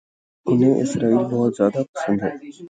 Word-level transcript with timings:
انہیں 0.45 0.75
اسرائیل 0.81 1.23
بہت 1.31 1.51
زیادہ 1.57 1.81
پسند 1.91 2.19
ہے 2.23 2.31